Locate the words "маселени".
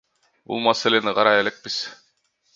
0.67-1.15